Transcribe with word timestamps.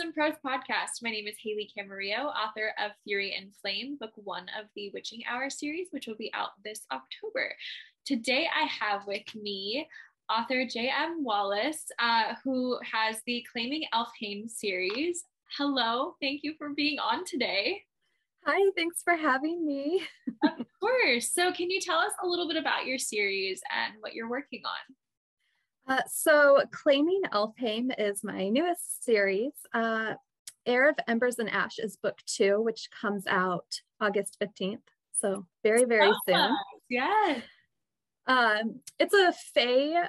and 0.00 0.14
Prose 0.14 0.32
podcast. 0.44 1.02
My 1.02 1.10
name 1.10 1.26
is 1.26 1.36
Haley 1.42 1.68
Camarillo, 1.76 2.26
author 2.26 2.72
of 2.82 2.92
Fury 3.04 3.36
and 3.38 3.54
Flame, 3.60 3.98
book 4.00 4.12
one 4.14 4.46
of 4.58 4.66
the 4.74 4.90
Witching 4.94 5.20
Hour 5.28 5.50
series, 5.50 5.88
which 5.90 6.06
will 6.06 6.16
be 6.16 6.30
out 6.32 6.50
this 6.64 6.86
October. 6.90 7.52
Today 8.06 8.48
I 8.48 8.64
have 8.64 9.06
with 9.06 9.34
me 9.34 9.86
author 10.30 10.64
J.M. 10.64 11.22
Wallace, 11.22 11.84
uh, 11.98 12.34
who 12.42 12.78
has 12.90 13.20
the 13.26 13.44
Claiming 13.52 13.84
Elfhame 13.92 14.48
series. 14.48 15.22
Hello, 15.58 16.14
thank 16.18 16.40
you 16.44 16.54
for 16.56 16.70
being 16.70 16.98
on 16.98 17.26
today. 17.26 17.82
Hi, 18.46 18.70
thanks 18.74 19.02
for 19.02 19.16
having 19.16 19.66
me. 19.66 20.02
of 20.44 20.66
course. 20.80 21.30
So, 21.30 21.52
can 21.52 21.70
you 21.70 21.78
tell 21.78 21.98
us 21.98 22.12
a 22.24 22.26
little 22.26 22.48
bit 22.48 22.56
about 22.56 22.86
your 22.86 22.98
series 22.98 23.60
and 23.70 23.94
what 24.00 24.14
you're 24.14 24.30
working 24.30 24.62
on? 24.64 24.96
Uh, 25.88 26.02
so, 26.06 26.62
Claiming 26.70 27.22
Elfhame 27.32 27.90
is 27.98 28.22
my 28.22 28.48
newest 28.48 29.04
series. 29.04 29.52
Uh, 29.72 30.14
Heir 30.66 30.90
of 30.90 30.96
Embers 31.08 31.38
and 31.38 31.50
Ash 31.50 31.78
is 31.78 31.96
book 31.96 32.18
two, 32.26 32.60
which 32.60 32.88
comes 33.00 33.26
out 33.26 33.66
August 34.00 34.36
15th. 34.42 34.78
So, 35.12 35.46
very, 35.62 35.84
very 35.84 36.08
oh, 36.08 36.16
soon. 36.28 36.56
Yes. 36.88 37.42
Um, 38.26 38.80
it's 38.98 39.14
a 39.14 39.32
Fae 39.54 40.06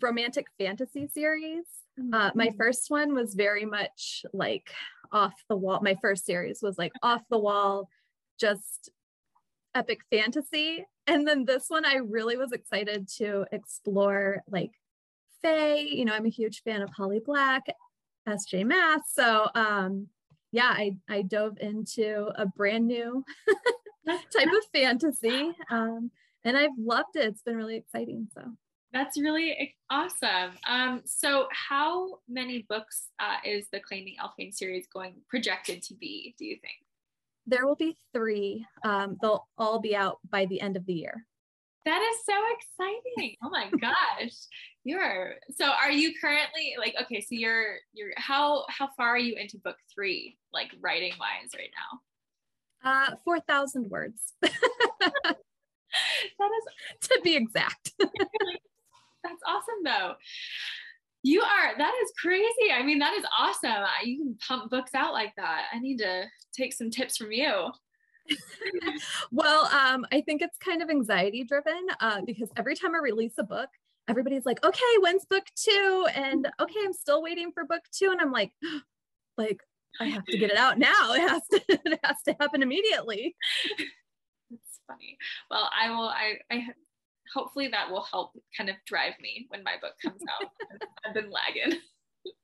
romantic 0.00 0.46
fantasy 0.58 1.08
series. 1.08 1.64
Mm-hmm. 1.98 2.14
Uh, 2.14 2.30
my 2.34 2.50
first 2.56 2.90
one 2.90 3.14
was 3.14 3.34
very 3.34 3.64
much 3.64 4.24
like 4.32 4.70
off 5.12 5.34
the 5.48 5.56
wall. 5.56 5.80
My 5.82 5.96
first 6.02 6.26
series 6.26 6.60
was 6.62 6.76
like 6.76 6.92
off 7.02 7.22
the 7.30 7.38
wall, 7.38 7.88
just 8.38 8.90
epic 9.74 10.00
fantasy. 10.10 10.84
And 11.06 11.26
then 11.26 11.44
this 11.44 11.66
one, 11.68 11.84
I 11.84 11.96
really 11.96 12.36
was 12.36 12.52
excited 12.52 13.08
to 13.18 13.44
explore 13.52 14.42
like 14.48 14.72
Fae. 15.44 15.76
You 15.76 16.04
know, 16.04 16.14
I'm 16.14 16.26
a 16.26 16.30
huge 16.30 16.62
fan 16.62 16.80
of 16.80 16.90
Holly 16.90 17.20
Black, 17.24 17.66
SJ 18.26 18.66
Maas. 18.66 19.02
So 19.12 19.48
um, 19.54 20.08
yeah, 20.52 20.70
I, 20.70 20.96
I 21.08 21.22
dove 21.22 21.58
into 21.60 22.30
a 22.36 22.46
brand 22.46 22.86
new 22.86 23.24
type 24.06 24.46
of 24.46 24.64
fantasy. 24.72 25.52
Um, 25.70 26.10
and 26.44 26.56
I've 26.56 26.78
loved 26.78 27.16
it. 27.16 27.26
It's 27.26 27.42
been 27.42 27.56
really 27.56 27.76
exciting. 27.76 28.28
So 28.32 28.42
that's 28.94 29.20
really 29.20 29.74
awesome. 29.90 30.52
Um, 30.68 31.02
so, 31.04 31.48
how 31.50 32.20
many 32.28 32.64
books 32.68 33.08
uh, 33.18 33.38
is 33.44 33.66
the 33.72 33.80
Claiming 33.80 34.14
Elfhame 34.22 34.54
series 34.54 34.86
going 34.86 35.14
projected 35.28 35.82
to 35.82 35.94
be? 35.94 36.32
Do 36.38 36.44
you 36.44 36.56
think? 36.60 36.74
There 37.44 37.66
will 37.66 37.74
be 37.74 37.96
three. 38.12 38.64
Um, 38.84 39.18
they'll 39.20 39.48
all 39.58 39.80
be 39.80 39.96
out 39.96 40.18
by 40.30 40.46
the 40.46 40.60
end 40.60 40.76
of 40.76 40.86
the 40.86 40.94
year. 40.94 41.26
That 41.84 42.00
is 42.00 42.24
so 42.24 42.32
exciting. 42.56 43.36
Oh 43.42 43.50
my 43.50 43.70
gosh. 43.80 44.32
You're 44.84 45.34
so 45.50 45.66
are 45.66 45.90
you 45.90 46.12
currently 46.20 46.74
like 46.78 46.94
okay, 47.02 47.20
so 47.20 47.28
you're 47.30 47.76
you're 47.92 48.12
how 48.16 48.64
how 48.68 48.88
far 48.96 49.08
are 49.08 49.18
you 49.18 49.36
into 49.36 49.58
book 49.58 49.76
3 49.94 50.36
like 50.52 50.70
writing 50.80 51.12
wise 51.18 51.50
right 51.56 51.70
now? 52.84 53.10
Uh 53.12 53.16
4000 53.24 53.90
words. 53.90 54.34
that 54.42 55.36
is 56.38 57.08
to 57.08 57.20
be 57.22 57.36
exact. 57.36 57.92
that's 57.98 59.42
awesome 59.46 59.82
though. 59.84 60.14
You 61.22 61.40
are 61.40 61.78
that 61.78 61.94
is 62.02 62.12
crazy. 62.20 62.72
I 62.74 62.82
mean, 62.82 62.98
that 62.98 63.14
is 63.14 63.24
awesome. 63.38 63.84
You 64.04 64.18
can 64.18 64.38
pump 64.46 64.70
books 64.70 64.94
out 64.94 65.12
like 65.12 65.32
that. 65.36 65.66
I 65.72 65.78
need 65.78 65.98
to 65.98 66.24
take 66.54 66.72
some 66.72 66.90
tips 66.90 67.16
from 67.16 67.32
you. 67.32 67.70
well, 69.32 69.66
um, 69.66 70.06
I 70.12 70.20
think 70.20 70.42
it's 70.42 70.58
kind 70.58 70.82
of 70.82 70.90
anxiety 70.90 71.44
driven 71.44 71.86
uh, 72.00 72.20
because 72.24 72.50
every 72.56 72.74
time 72.74 72.94
I 72.94 72.98
release 72.98 73.34
a 73.38 73.44
book, 73.44 73.68
everybody's 74.08 74.46
like, 74.46 74.64
okay, 74.64 74.82
when's 75.00 75.24
book 75.24 75.44
two? 75.56 76.06
And 76.14 76.48
okay, 76.60 76.80
I'm 76.84 76.92
still 76.92 77.22
waiting 77.22 77.52
for 77.52 77.64
book 77.64 77.82
two. 77.92 78.10
And 78.10 78.20
I'm 78.20 78.32
like, 78.32 78.52
like, 79.38 79.60
I 80.00 80.06
have 80.06 80.24
to 80.24 80.38
get 80.38 80.50
it 80.50 80.56
out 80.56 80.78
now. 80.78 81.12
It 81.12 81.28
has 81.28 81.42
to, 81.52 81.60
it 81.68 82.00
has 82.02 82.16
to 82.26 82.36
happen 82.40 82.62
immediately. 82.62 83.36
That's 84.50 84.80
funny. 84.86 85.16
Well, 85.50 85.70
I 85.78 85.90
will, 85.90 86.08
I, 86.08 86.34
I, 86.50 86.66
hopefully 87.32 87.68
that 87.68 87.90
will 87.90 88.02
help 88.02 88.32
kind 88.56 88.68
of 88.68 88.76
drive 88.86 89.14
me 89.20 89.46
when 89.48 89.62
my 89.62 89.74
book 89.80 89.94
comes 90.02 90.20
out. 90.40 90.50
I've 91.06 91.14
been 91.14 91.30
lagging 91.30 91.78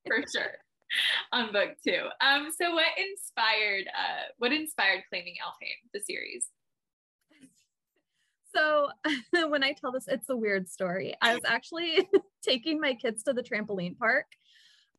for 0.07 0.25
sure. 0.33 0.59
on 1.33 1.53
book 1.53 1.71
two. 1.87 2.07
Um, 2.21 2.49
so 2.57 2.73
what 2.73 2.87
inspired 2.99 3.87
uh, 3.89 4.33
what 4.39 4.53
inspired 4.53 5.05
Claiming 5.09 5.35
Elfhame, 5.45 5.91
the 5.93 6.01
series? 6.01 6.47
So 8.55 8.89
when 9.49 9.63
I 9.63 9.73
tell 9.73 9.93
this, 9.93 10.09
it's 10.09 10.29
a 10.29 10.37
weird 10.37 10.69
story. 10.69 11.15
I 11.23 11.35
was 11.35 11.43
actually 11.47 12.09
taking 12.43 12.81
my 12.81 12.95
kids 12.95 13.23
to 13.25 13.33
the 13.33 13.43
trampoline 13.43 13.97
park. 13.97 14.27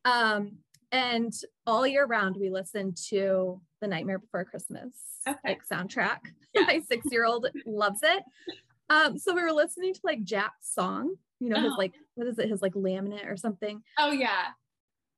Um, 0.06 0.58
and 0.94 1.32
all 1.66 1.88
year 1.88 2.06
round 2.06 2.36
we 2.38 2.50
listen 2.50 2.94
to 3.10 3.62
the 3.80 3.88
Nightmare 3.88 4.20
Before 4.20 4.44
Christmas 4.44 4.94
okay. 5.28 5.38
like 5.46 5.68
soundtrack. 5.68 6.20
Yeah. 6.54 6.64
my 6.64 6.82
six-year-old 6.82 7.48
loves 7.66 8.02
it. 8.04 8.24
Um, 8.90 9.18
so 9.18 9.34
we 9.34 9.42
were 9.42 9.54
listening 9.54 9.94
to 9.94 10.00
like 10.04 10.24
Jack's 10.26 10.74
song, 10.74 11.16
you 11.40 11.48
know, 11.48 11.62
his 11.62 11.72
oh. 11.72 11.78
like 11.78 11.94
what 12.16 12.28
is 12.28 12.40
it, 12.40 12.50
his 12.50 12.62
like 12.62 12.74
laminate 12.74 13.30
or 13.30 13.38
something. 13.38 13.82
Oh 13.98 14.12
yeah 14.12 14.48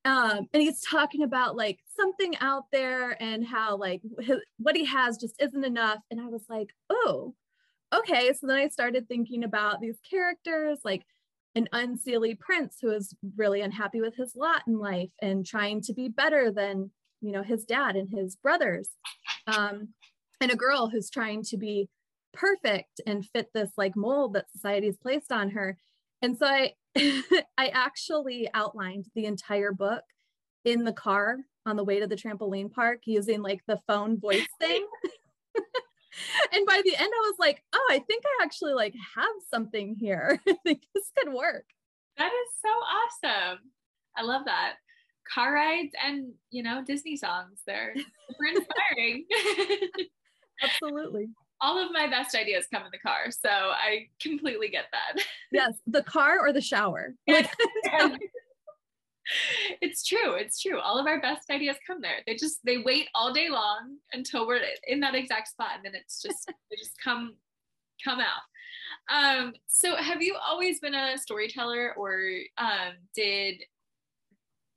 um, 0.05 0.47
and 0.53 0.61
he's 0.61 0.81
talking 0.81 1.23
about 1.23 1.55
like 1.55 1.79
something 1.95 2.35
out 2.39 2.65
there 2.71 3.21
and 3.21 3.45
how 3.45 3.77
like 3.77 4.01
his, 4.19 4.39
what 4.57 4.75
he 4.75 4.85
has 4.85 5.17
just 5.17 5.41
isn't 5.41 5.63
enough. 5.63 5.99
And 6.11 6.19
i 6.19 6.25
was 6.25 6.43
like 6.49 6.69
oh 6.89 7.33
okay. 7.93 8.33
So 8.33 8.47
then 8.47 8.57
i 8.57 8.67
started 8.67 9.07
thinking 9.07 9.43
about 9.43 9.81
these 9.81 9.97
characters 10.09 10.79
like 10.83 11.03
an 11.55 11.69
unseelie 11.73 12.39
prince 12.39 12.77
who 12.81 12.91
is 12.91 13.13
really 13.37 13.61
unhappy 13.61 14.01
with 14.01 14.15
his 14.15 14.35
lot 14.35 14.63
in 14.67 14.79
life 14.79 15.11
and 15.21 15.45
trying 15.45 15.81
to 15.81 15.93
be 15.93 16.09
better 16.09 16.51
than 16.51 16.89
you 17.21 17.31
know 17.31 17.43
his 17.43 17.63
dad 17.63 17.95
and 17.95 18.09
his 18.09 18.35
brothers. 18.35 18.89
Um, 19.47 19.89
and 20.41 20.51
a 20.51 20.57
girl 20.57 20.89
who's 20.89 21.09
trying 21.09 21.43
to 21.43 21.57
be 21.57 21.87
perfect 22.33 22.99
and 23.05 23.25
fit 23.25 23.49
this 23.53 23.71
like 23.77 23.95
mold 23.95 24.33
that 24.33 24.51
society 24.51 24.87
has 24.87 24.97
placed 24.97 25.31
on 25.31 25.51
her. 25.51 25.77
And 26.21 26.37
so 26.37 26.45
i 26.47 26.73
I 27.57 27.67
actually 27.73 28.49
outlined 28.53 29.07
the 29.15 29.25
entire 29.25 29.71
book 29.71 30.03
in 30.65 30.83
the 30.83 30.93
car 30.93 31.37
on 31.65 31.75
the 31.75 31.83
way 31.83 31.99
to 31.99 32.07
the 32.07 32.15
trampoline 32.15 32.71
park 32.71 33.01
using 33.05 33.41
like 33.41 33.61
the 33.67 33.79
phone 33.87 34.19
voice 34.19 34.45
thing. 34.59 34.85
and 36.53 36.65
by 36.65 36.81
the 36.83 36.95
end 36.95 37.11
I 37.13 37.27
was 37.27 37.35
like, 37.39 37.63
oh, 37.73 37.87
I 37.89 37.99
think 37.99 38.23
I 38.25 38.43
actually 38.43 38.73
like 38.73 38.93
have 39.15 39.33
something 39.49 39.95
here. 39.99 40.39
I 40.47 40.53
think 40.63 40.83
this 40.93 41.11
could 41.17 41.33
work. 41.33 41.65
That 42.17 42.31
is 42.31 42.49
so 42.61 42.69
awesome. 42.69 43.59
I 44.15 44.21
love 44.21 44.43
that. 44.45 44.73
Car 45.33 45.53
rides 45.53 45.93
and, 46.03 46.33
you 46.51 46.61
know, 46.61 46.83
Disney 46.85 47.15
songs. 47.15 47.61
They're 47.65 47.95
super 47.95 48.45
inspiring. 48.45 49.25
Absolutely 50.61 51.29
all 51.63 51.83
of 51.83 51.91
my 51.93 52.07
best 52.07 52.35
ideas 52.35 52.67
come 52.71 52.83
in 52.83 52.91
the 52.91 52.99
car. 52.99 53.31
So 53.31 53.49
I 53.49 54.09
completely 54.21 54.69
get 54.69 54.85
that. 54.91 55.23
Yes, 55.51 55.73
the 55.85 56.01
car 56.01 56.39
or 56.39 56.51
the 56.51 56.61
shower. 56.61 57.13
it's 57.27 57.47
true. 60.03 60.33
It's 60.33 60.59
true. 60.59 60.79
All 60.79 60.97
of 60.97 61.05
our 61.05 61.21
best 61.21 61.47
ideas 61.51 61.77
come 61.85 62.01
there. 62.01 62.21
They 62.25 62.35
just 62.35 62.57
they 62.65 62.79
wait 62.79 63.07
all 63.13 63.31
day 63.31 63.49
long 63.49 63.97
until 64.13 64.47
we're 64.47 64.61
in 64.87 64.99
that 65.01 65.13
exact 65.13 65.49
spot 65.49 65.73
and 65.75 65.85
then 65.85 65.93
it's 65.93 66.23
just 66.23 66.47
they 66.47 66.75
just 66.75 66.95
come 67.03 67.35
come 68.03 68.19
out. 68.19 68.41
Um 69.15 69.53
so 69.67 69.95
have 69.95 70.23
you 70.23 70.35
always 70.43 70.79
been 70.79 70.95
a 70.95 71.19
storyteller 71.19 71.93
or 71.95 72.19
um 72.57 72.93
did 73.15 73.61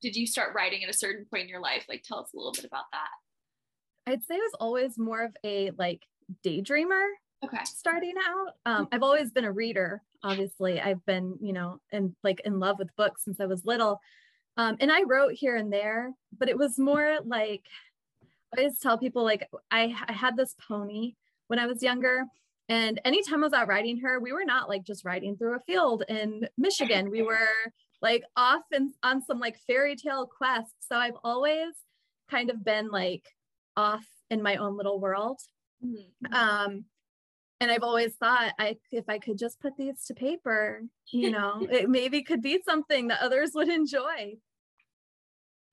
did 0.03 0.15
you 0.15 0.27
start 0.27 0.55
writing 0.55 0.85
at 0.85 0.91
a 0.91 0.99
certain 0.99 1.25
point 1.25 1.45
in 1.45 1.49
your 1.49 1.63
life? 1.63 1.87
Like 1.89 2.03
tell 2.03 2.19
us 2.19 2.35
a 2.35 2.37
little 2.37 2.53
bit 2.53 2.67
about 2.67 2.85
that. 2.93 4.13
I'd 4.13 4.25
say 4.25 4.35
I 4.35 4.39
was 4.39 4.53
always 4.61 4.99
more 4.99 5.25
of 5.25 5.35
a 5.43 5.71
like 5.79 6.03
daydreamer 6.45 7.07
okay. 7.45 7.59
starting 7.65 8.15
out. 8.29 8.55
Um, 8.65 8.89
i've 8.93 9.03
always 9.03 9.31
been 9.31 9.45
a 9.45 9.53
reader 9.53 10.03
obviously. 10.23 10.81
I've 10.81 11.05
been 11.07 11.37
you 11.41 11.53
know 11.53 11.81
and 11.93 12.15
like 12.25 12.41
in 12.45 12.59
love 12.59 12.79
with 12.79 12.95
books 12.97 13.25
since 13.25 13.41
i 13.41 13.47
was 13.47 13.65
little. 13.65 14.01
Um, 14.57 14.77
and 14.81 14.91
i 14.91 15.03
wrote 15.03 15.35
here 15.35 15.57
and 15.57 15.73
there 15.73 16.13
but 16.37 16.49
it 16.49 16.57
was 16.57 16.79
more 16.79 17.19
like 17.25 17.65
i 18.57 18.63
always 18.63 18.79
tell 18.79 18.97
people 18.97 19.23
like 19.23 19.49
I, 19.71 19.95
I 20.09 20.13
had 20.13 20.37
this 20.37 20.55
pony 20.67 21.15
when 21.49 21.59
i 21.59 21.67
was 21.67 21.83
younger 21.83 22.25
and 22.69 22.99
anytime 23.05 23.45
i 23.45 23.47
was 23.47 23.53
out 23.53 23.69
riding 23.69 23.99
her 23.99 24.19
we 24.19 24.33
were 24.33 24.47
not 24.47 24.69
like 24.69 24.83
just 24.83 25.05
riding 25.05 25.37
through 25.37 25.57
a 25.57 25.61
field 25.61 26.05
in 26.09 26.49
michigan. 26.57 27.11
We 27.11 27.23
were 27.23 27.49
like 28.01 28.25
off 28.37 28.63
and 28.73 28.93
on 29.03 29.23
some 29.23 29.39
like 29.39 29.59
fairy 29.67 29.95
tale 29.95 30.27
quest. 30.27 30.73
So 30.81 30.97
i've 30.97 31.17
always 31.23 31.75
kind 32.31 32.51
of 32.51 32.65
been 32.65 32.89
like 32.89 33.29
off 33.77 34.07
in 34.31 34.43
my 34.43 34.57
own 34.57 34.77
little 34.77 34.99
world 34.99 35.39
Mm-hmm. 35.85 36.35
Um, 36.35 36.85
and 37.61 37.71
I've 37.71 37.83
always 37.83 38.15
thought 38.15 38.53
I 38.59 38.77
if 38.93 39.09
I 39.09 39.19
could 39.19 39.39
just 39.39 39.61
put 39.61 39.77
these 39.77 40.05
to 40.07 40.15
paper, 40.15 40.83
you 41.11 41.31
know, 41.31 41.67
it 41.71 41.89
maybe 41.89 42.23
could 42.23 42.43
be 42.43 42.61
something 42.65 43.09
that 43.09 43.21
others 43.21 43.53
would 43.55 43.69
enjoy. 43.69 44.37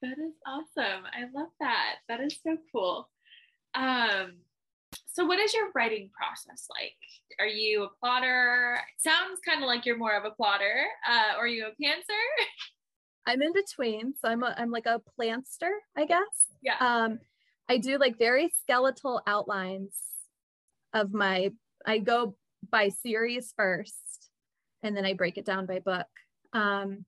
That 0.01 0.17
is 0.19 0.33
awesome. 0.45 1.05
I 1.13 1.23
love 1.33 1.49
that. 1.59 1.95
That 2.09 2.19
is 2.19 2.37
so 2.45 2.57
cool. 2.73 3.09
Um, 3.73 4.33
so 5.13 5.25
what 5.25 5.39
is 5.39 5.53
your 5.53 5.71
writing 5.73 6.09
process 6.13 6.67
like? 6.69 6.97
Are 7.39 7.47
you 7.47 7.83
a 7.83 7.89
plotter? 7.99 8.75
It 8.75 9.01
sounds 9.01 9.39
kind 9.45 9.61
of 9.61 9.67
like 9.67 9.85
you're 9.85 9.97
more 9.97 10.15
of 10.15 10.25
a 10.25 10.31
plotter. 10.31 10.85
Uh, 11.09 11.37
or 11.37 11.45
are 11.45 11.47
you 11.47 11.65
a 11.65 11.83
pantser? 11.83 12.45
I'm 13.25 13.41
in 13.41 13.53
between. 13.53 14.13
So 14.19 14.27
I'm 14.27 14.43
a, 14.43 14.53
I'm 14.57 14.71
like 14.71 14.85
a 14.85 15.01
planster, 15.15 15.71
I 15.95 16.05
guess. 16.05 16.19
Yeah. 16.61 16.75
Um, 16.79 17.19
I 17.69 17.77
do 17.77 17.97
like 17.97 18.17
very 18.17 18.51
skeletal 18.61 19.21
outlines 19.25 19.95
of 20.93 21.13
my, 21.13 21.51
I 21.85 21.99
go 21.99 22.35
by 22.69 22.89
series 22.89 23.53
first 23.57 24.29
and 24.83 24.95
then 24.95 25.05
I 25.05 25.13
break 25.13 25.37
it 25.37 25.45
down 25.45 25.65
by 25.65 25.79
book. 25.79 26.07
Um, 26.53 27.05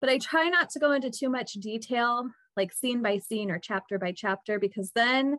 but 0.00 0.10
I 0.10 0.18
try 0.18 0.48
not 0.48 0.70
to 0.70 0.78
go 0.78 0.92
into 0.92 1.10
too 1.10 1.28
much 1.28 1.52
detail, 1.54 2.28
like 2.56 2.72
scene 2.72 3.02
by 3.02 3.18
scene 3.18 3.50
or 3.50 3.58
chapter 3.58 3.98
by 3.98 4.12
chapter, 4.12 4.58
because 4.58 4.90
then 4.94 5.38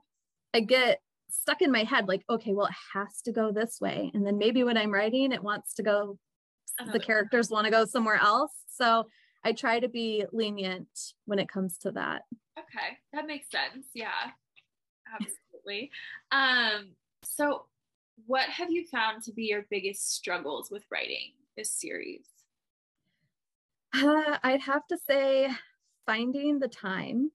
I 0.53 0.61
get 0.61 0.99
stuck 1.29 1.61
in 1.61 1.71
my 1.71 1.83
head 1.83 2.07
like, 2.07 2.23
okay, 2.29 2.53
well, 2.53 2.67
it 2.67 2.75
has 2.93 3.21
to 3.25 3.31
go 3.31 3.51
this 3.51 3.77
way. 3.79 4.11
And 4.13 4.25
then 4.25 4.37
maybe 4.37 4.63
when 4.63 4.77
I'm 4.77 4.91
writing, 4.91 5.31
it 5.31 5.43
wants 5.43 5.73
to 5.75 5.83
go, 5.83 6.17
the 6.91 6.99
characters 6.99 7.49
want 7.49 7.65
to 7.65 7.71
go 7.71 7.85
somewhere 7.85 8.19
else. 8.21 8.53
So 8.69 9.05
I 9.43 9.53
try 9.53 9.79
to 9.79 9.87
be 9.87 10.25
lenient 10.31 11.13
when 11.25 11.39
it 11.39 11.49
comes 11.49 11.77
to 11.79 11.91
that. 11.91 12.23
Okay, 12.57 12.97
that 13.13 13.25
makes 13.25 13.49
sense. 13.49 13.87
Yeah, 13.93 14.31
absolutely. 15.13 15.91
Um, 16.31 16.91
so, 17.23 17.65
what 18.25 18.49
have 18.49 18.71
you 18.71 18.85
found 18.87 19.23
to 19.23 19.33
be 19.33 19.43
your 19.43 19.65
biggest 19.69 20.13
struggles 20.13 20.69
with 20.69 20.83
writing 20.91 21.33
this 21.55 21.71
series? 21.71 22.25
Uh, 23.93 24.37
I'd 24.43 24.61
have 24.61 24.85
to 24.87 24.97
say 24.97 25.49
finding 26.05 26.59
the 26.59 26.67
time 26.67 27.31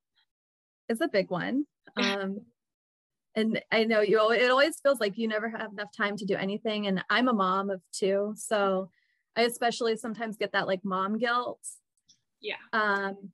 is 0.88 1.00
a 1.00 1.08
big 1.08 1.30
one. 1.30 1.66
Um, 1.96 2.40
and 3.36 3.60
I 3.70 3.84
know 3.84 4.00
you, 4.00 4.30
it 4.32 4.50
always 4.50 4.80
feels 4.80 5.00
like 5.00 5.18
you 5.18 5.28
never 5.28 5.48
have 5.48 5.72
enough 5.72 5.90
time 5.96 6.16
to 6.16 6.24
do 6.24 6.34
anything. 6.34 6.86
And 6.86 7.04
I'm 7.10 7.28
a 7.28 7.32
mom 7.32 7.70
of 7.70 7.82
two. 7.92 8.32
So 8.36 8.90
I 9.36 9.42
especially 9.42 9.96
sometimes 9.96 10.36
get 10.36 10.52
that 10.52 10.66
like 10.66 10.84
mom 10.84 11.18
guilt. 11.18 11.60
Yeah. 12.44 12.56
Um, 12.72 13.30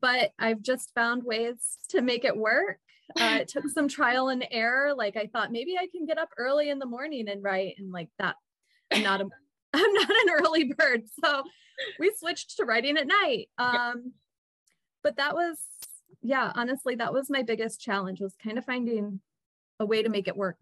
but 0.00 0.32
I've 0.38 0.60
just 0.60 0.92
found 0.94 1.22
ways 1.22 1.78
to 1.90 2.02
make 2.02 2.24
it 2.24 2.36
work. 2.36 2.78
Uh, 3.18 3.38
it 3.40 3.48
took 3.48 3.68
some 3.74 3.88
trial 3.88 4.28
and 4.28 4.46
error. 4.50 4.94
Like 4.94 5.16
I 5.16 5.30
thought 5.32 5.52
maybe 5.52 5.76
I 5.78 5.86
can 5.90 6.04
get 6.04 6.18
up 6.18 6.30
early 6.36 6.68
in 6.68 6.78
the 6.78 6.86
morning 6.86 7.28
and 7.28 7.42
write, 7.42 7.76
and 7.78 7.92
like 7.92 8.08
that, 8.18 8.36
I'm 8.92 9.02
not 9.02 9.20
a, 9.20 9.28
I'm 9.72 9.94
not 9.94 10.10
an 10.10 10.34
early 10.40 10.72
bird. 10.76 11.04
So 11.24 11.44
we 11.98 12.12
switched 12.18 12.56
to 12.56 12.64
writing 12.64 12.98
at 12.98 13.06
night. 13.06 13.48
Um, 13.56 14.12
but 15.04 15.16
that 15.16 15.34
was, 15.34 15.58
yeah, 16.22 16.52
honestly, 16.54 16.96
that 16.96 17.14
was 17.14 17.30
my 17.30 17.42
biggest 17.42 17.80
challenge 17.80 18.20
was 18.20 18.34
kind 18.42 18.58
of 18.58 18.64
finding 18.64 19.20
a 19.78 19.86
way 19.86 20.02
to 20.02 20.08
make 20.08 20.26
it 20.26 20.36
work. 20.36 20.58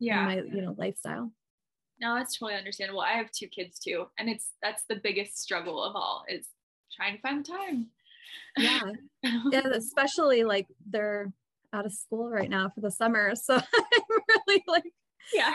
Yeah. 0.00 0.24
my, 0.24 0.36
you 0.36 0.62
know, 0.62 0.74
lifestyle. 0.76 1.30
No, 2.00 2.16
that's 2.16 2.38
totally 2.38 2.58
understandable. 2.58 3.02
I 3.02 3.12
have 3.12 3.30
two 3.30 3.46
kids 3.46 3.78
too, 3.78 4.06
and 4.18 4.28
it's 4.28 4.50
that's 4.60 4.84
the 4.88 4.96
biggest 4.96 5.38
struggle 5.38 5.82
of 5.82 5.94
all 5.94 6.24
is 6.28 6.48
trying 6.94 7.16
to 7.16 7.22
find 7.22 7.44
the 7.44 7.52
time. 7.52 7.86
Yeah. 8.56 8.92
yeah, 9.52 9.68
especially 9.72 10.44
like 10.44 10.66
they're 10.86 11.32
out 11.72 11.86
of 11.86 11.92
school 11.92 12.30
right 12.30 12.48
now 12.48 12.70
for 12.74 12.80
the 12.80 12.90
summer. 12.90 13.34
So 13.34 13.54
I'm 13.74 14.02
really 14.48 14.62
like 14.66 14.84
yeah. 15.32 15.54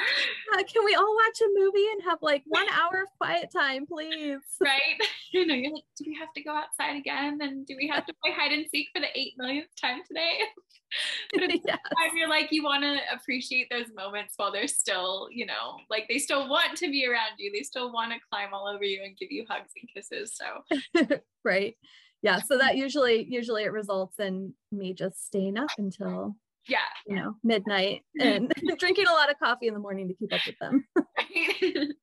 Uh, 0.54 0.64
can 0.64 0.84
we 0.84 0.96
all 0.96 1.16
watch 1.16 1.42
a 1.42 1.48
movie 1.54 1.86
and 1.92 2.04
have 2.04 2.20
like 2.22 2.44
one 2.46 2.68
hour 2.70 3.04
of 3.04 3.08
quiet 3.18 3.50
time, 3.52 3.86
please? 3.86 4.40
Right. 4.62 4.80
You 5.32 5.46
know, 5.46 5.54
you're 5.54 5.72
like, 5.72 5.84
do 5.96 6.06
we 6.08 6.18
have 6.20 6.34
to 6.34 6.42
go 6.42 6.50
outside 6.56 6.98
again? 6.98 7.38
And 7.40 7.64
do 7.64 7.76
we 7.78 7.88
have 7.88 8.04
to 8.08 8.14
play 8.24 8.34
hide 8.34 8.52
and 8.52 8.66
seek 8.72 8.88
for 8.96 9.00
the 9.00 9.08
eight 9.14 9.34
millionth 9.38 9.68
time 9.80 10.02
today? 10.08 10.40
but 11.34 11.44
at 11.44 11.52
the 11.52 11.62
yes. 11.64 11.78
time, 11.78 12.18
you're 12.18 12.28
like, 12.28 12.48
you 12.50 12.64
want 12.64 12.82
to 12.82 12.98
appreciate 13.14 13.68
those 13.70 13.94
moments 13.96 14.34
while 14.38 14.52
they're 14.52 14.68
still, 14.68 15.28
you 15.32 15.46
know, 15.46 15.78
like 15.88 16.08
they 16.10 16.18
still 16.18 16.50
want 16.50 16.76
to 16.78 16.90
be 16.90 17.06
around 17.06 17.34
you. 17.38 17.52
They 17.54 17.62
still 17.62 17.94
want 17.94 18.12
to 18.12 18.18
climb 18.32 18.56
all 18.56 18.68
over 18.68 18.84
you 18.84 19.04
and 19.04 19.16
give 19.18 19.32
you 19.32 19.46
hugs 19.48 19.70
and 19.80 19.88
kisses. 19.94 20.36
So, 20.36 21.20
right. 21.46 21.78
Yeah. 22.24 22.40
So 22.40 22.58
that 22.58 22.76
usually, 22.76 23.28
usually 23.30 23.66
it 23.66 23.72
results 23.72 24.18
in 24.18 24.56
me 24.72 24.96
just 24.96 25.28
staying 25.28 25.60
up 25.60 25.70
until 25.78 26.36
yeah. 26.70 26.78
You 27.08 27.16
know 27.16 27.36
midnight 27.44 28.04
and 28.20 28.52
drinking 28.80 29.08
a 29.08 29.12
lot 29.12 29.30
of 29.30 29.40
coffee 29.40 29.68
in 29.68 29.74
the 29.74 29.80
morning 29.80 30.08
to 30.08 30.14
keep 30.14 30.34
up 30.34 30.42
with 30.46 30.58
them. 30.60 30.86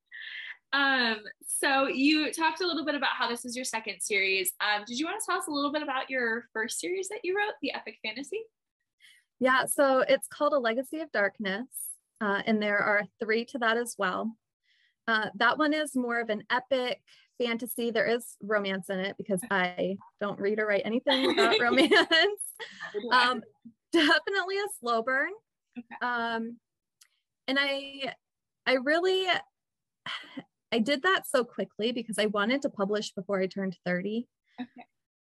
Um 0.72 1.18
so 1.46 1.86
you 1.86 2.32
talked 2.32 2.60
a 2.60 2.66
little 2.66 2.84
bit 2.84 2.96
about 2.96 3.12
how 3.16 3.30
this 3.30 3.44
is 3.44 3.54
your 3.54 3.64
second 3.64 4.00
series. 4.00 4.52
Um 4.60 4.82
did 4.84 4.98
you 4.98 5.06
want 5.06 5.20
to 5.20 5.24
tell 5.24 5.38
us 5.38 5.46
a 5.46 5.52
little 5.52 5.72
bit 5.72 5.82
about 5.82 6.10
your 6.10 6.46
first 6.52 6.80
series 6.80 7.08
that 7.08 7.20
you 7.22 7.36
wrote 7.36 7.54
the 7.62 7.72
epic 7.72 7.98
fantasy? 8.04 8.42
Yeah 9.38 9.66
so 9.66 10.00
it's 10.00 10.26
called 10.26 10.54
a 10.54 10.58
legacy 10.58 10.98
of 10.98 11.12
darkness 11.12 11.68
uh, 12.20 12.42
and 12.46 12.62
there 12.62 12.78
are 12.78 13.04
three 13.20 13.44
to 13.46 13.58
that 13.58 13.76
as 13.76 13.94
well. 13.98 14.36
Uh, 15.08 15.26
that 15.36 15.58
one 15.58 15.72
is 15.72 15.94
more 15.94 16.20
of 16.20 16.30
an 16.30 16.42
epic 16.50 17.00
fantasy. 17.38 17.90
There 17.90 18.06
is 18.06 18.36
romance 18.42 18.88
in 18.88 18.98
it 18.98 19.16
because 19.16 19.40
I 19.50 19.96
don't 20.20 20.40
read 20.40 20.58
or 20.58 20.66
write 20.66 20.82
anything 20.84 21.30
about 21.32 21.60
romance. 21.60 21.92
Um, 23.12 23.42
definitely 23.96 24.56
a 24.58 24.68
slow 24.80 25.02
burn. 25.02 25.30
Okay. 25.78 26.06
Um, 26.06 26.56
and 27.48 27.58
I, 27.60 28.14
I 28.66 28.74
really, 28.74 29.26
I 30.72 30.78
did 30.78 31.02
that 31.02 31.22
so 31.26 31.44
quickly 31.44 31.92
because 31.92 32.18
I 32.18 32.26
wanted 32.26 32.62
to 32.62 32.70
publish 32.70 33.12
before 33.12 33.40
I 33.40 33.46
turned 33.46 33.76
30. 33.84 34.26
Okay. 34.60 34.86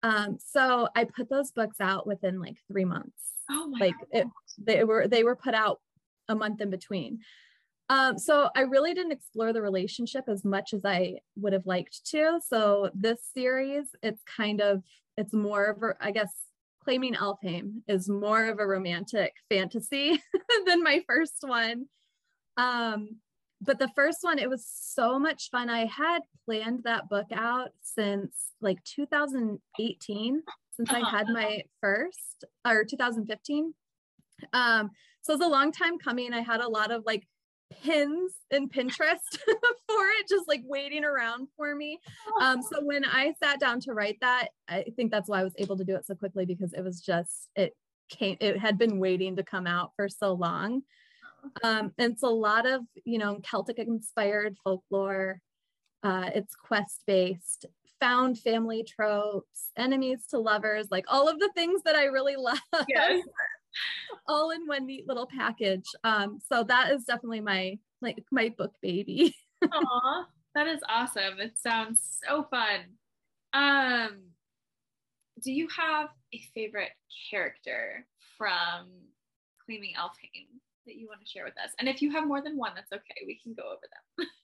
Um, 0.01 0.37
so 0.43 0.87
I 0.95 1.03
put 1.03 1.29
those 1.29 1.51
books 1.51 1.81
out 1.81 2.07
within 2.07 2.39
like 2.39 2.55
three 2.71 2.85
months. 2.85 3.13
Oh 3.49 3.67
my 3.67 3.87
like 3.87 3.95
it, 4.11 4.27
they 4.57 4.83
were 4.83 5.07
they 5.07 5.23
were 5.23 5.35
put 5.35 5.53
out 5.53 5.79
a 6.29 6.35
month 6.35 6.61
in 6.61 6.69
between. 6.69 7.19
Um, 7.89 8.19
so 8.19 8.49
I 8.55 8.61
really 8.61 8.93
didn't 8.93 9.11
explore 9.11 9.51
the 9.51 9.63
relationship 9.63 10.25
as 10.27 10.45
much 10.45 10.73
as 10.73 10.85
I 10.85 11.15
would 11.35 11.53
have 11.53 11.65
liked 11.65 12.05
to. 12.11 12.39
So 12.47 12.91
this 12.93 13.19
series, 13.33 13.87
it's 14.03 14.21
kind 14.23 14.61
of 14.61 14.83
it's 15.17 15.33
more 15.33 15.65
of 15.65 15.83
a, 15.83 15.95
I 15.99 16.11
guess 16.11 16.31
Claiming 16.89 17.13
Elfhame 17.13 17.83
is 17.87 18.09
more 18.09 18.45
of 18.45 18.57
a 18.57 18.65
romantic 18.65 19.35
fantasy 19.47 20.19
than 20.65 20.81
my 20.81 21.03
first 21.05 21.43
one. 21.43 21.85
Um, 22.57 23.17
but 23.61 23.77
the 23.77 23.91
first 23.95 24.17
one, 24.21 24.39
it 24.39 24.49
was 24.49 24.65
so 24.67 25.19
much 25.19 25.51
fun. 25.51 25.69
I 25.69 25.85
had 25.85 26.21
planned 26.45 26.81
that 26.85 27.07
book 27.07 27.27
out 27.31 27.69
since 27.83 28.33
like 28.59 28.83
2018, 28.85 30.41
since. 30.71 30.89
I 30.89 31.07
had 31.07 31.27
my 31.27 31.61
first, 31.79 32.45
or 32.67 32.83
2015. 32.83 33.71
Um, 34.53 34.89
so 35.21 35.33
it 35.33 35.37
was 35.37 35.45
a 35.45 35.51
long 35.51 35.71
time 35.71 35.99
coming. 35.99 36.33
I 36.33 36.41
had 36.41 36.59
a 36.59 36.67
lot 36.67 36.89
of 36.89 37.03
like 37.05 37.27
pins 37.71 38.33
in 38.51 38.69
Pinterest 38.69 39.19
for 39.37 40.05
it, 40.19 40.27
just 40.27 40.47
like 40.47 40.61
waiting 40.65 41.03
around 41.03 41.47
for 41.55 41.75
me. 41.75 41.99
Um, 42.39 42.61
so 42.61 42.83
when 42.83 43.05
I 43.05 43.33
sat 43.41 43.59
down 43.59 43.79
to 43.81 43.93
write 43.93 44.17
that, 44.21 44.49
I 44.67 44.85
think 44.95 45.11
that's 45.11 45.29
why 45.29 45.41
I 45.41 45.43
was 45.43 45.53
able 45.57 45.77
to 45.77 45.83
do 45.83 45.95
it 45.95 46.05
so 46.05 46.15
quickly 46.15 46.45
because 46.45 46.73
it 46.73 46.81
was 46.81 47.01
just, 47.01 47.49
it 47.55 47.75
came, 48.09 48.37
it 48.39 48.57
had 48.57 48.77
been 48.77 48.99
waiting 48.99 49.35
to 49.35 49.43
come 49.43 49.67
out 49.67 49.91
for 49.95 50.09
so 50.09 50.33
long. 50.33 50.81
Um, 51.63 51.93
and 51.97 52.13
it's 52.13 52.23
a 52.23 52.27
lot 52.27 52.65
of, 52.65 52.81
you 53.05 53.17
know, 53.17 53.39
Celtic 53.43 53.77
inspired 53.77 54.57
folklore. 54.63 55.39
Uh, 56.03 56.29
it's 56.33 56.55
quest 56.55 57.03
based, 57.07 57.65
found 57.99 58.39
family 58.39 58.83
tropes, 58.83 59.71
enemies 59.77 60.25
to 60.29 60.39
lovers, 60.39 60.87
like 60.91 61.05
all 61.07 61.27
of 61.27 61.39
the 61.39 61.49
things 61.55 61.81
that 61.83 61.95
I 61.95 62.05
really 62.05 62.35
love. 62.35 62.59
Yes 62.87 63.23
all 64.27 64.51
in 64.51 64.65
one 64.67 64.85
neat 64.85 65.07
little 65.07 65.27
package. 65.27 65.85
Um, 66.03 66.39
so 66.47 66.63
that 66.63 66.91
is 66.91 67.03
definitely 67.03 67.41
my 67.41 67.77
like 68.01 68.23
my 68.31 68.49
book 68.57 68.73
baby. 68.81 69.35
Aw, 69.71 70.25
that 70.55 70.67
is 70.67 70.79
awesome. 70.87 71.39
It 71.39 71.57
sounds 71.57 72.19
so 72.27 72.43
fun. 72.49 72.79
Um, 73.53 74.19
do 75.43 75.51
you 75.51 75.67
have 75.75 76.09
a 76.33 76.41
favorite 76.53 76.91
character 77.29 78.05
from 78.37 78.87
Claiming 79.65 79.93
Elfhame 79.97 80.47
that 80.85 80.95
you 80.95 81.07
want 81.07 81.21
to 81.21 81.27
share 81.27 81.45
with 81.45 81.57
us? 81.63 81.71
And 81.79 81.87
if 81.89 82.01
you 82.01 82.11
have 82.11 82.27
more 82.27 82.41
than 82.41 82.57
one, 82.57 82.71
that's 82.75 82.91
okay. 82.91 83.25
We 83.25 83.39
can 83.41 83.53
go 83.53 83.63
over 83.63 83.81
them. 83.81 84.27